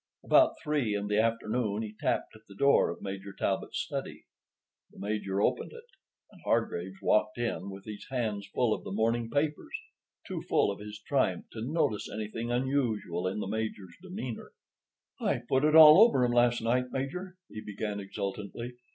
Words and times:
About 0.23 0.55
three 0.63 0.95
in 0.95 1.05
the 1.05 1.19
afternoon 1.19 1.83
he 1.83 1.93
tapped 1.99 2.35
at 2.35 2.41
the 2.47 2.55
door 2.55 2.89
of 2.89 3.03
Major 3.03 3.31
Talbot's 3.33 3.77
study. 3.77 4.25
The 4.89 4.97
Major 4.97 5.43
opened 5.43 5.73
it, 5.73 5.83
and 6.31 6.41
Hargraves 6.41 6.99
walked 7.03 7.37
in 7.37 7.69
with 7.69 7.85
his 7.85 8.07
hands 8.09 8.47
full 8.47 8.73
of 8.73 8.83
the 8.83 8.91
morning 8.91 9.29
papers—too 9.29 10.41
full 10.49 10.71
of 10.71 10.79
his 10.79 10.97
triumph 11.05 11.45
to 11.51 11.61
notice 11.61 12.09
anything 12.09 12.49
unusual 12.51 13.27
in 13.27 13.41
the 13.41 13.47
Major's 13.47 13.95
demeanor. 14.01 14.53
"I 15.19 15.41
put 15.47 15.63
it 15.63 15.75
all 15.75 16.01
over 16.01 16.25
'em 16.25 16.31
last 16.31 16.63
night, 16.63 16.89
Major," 16.91 17.37
he 17.47 17.61
began 17.61 17.99
exultantly. 17.99 18.77